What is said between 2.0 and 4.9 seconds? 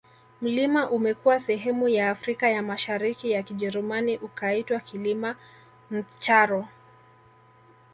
Afrika ya Mashariki ya Kijerumani ukaitwa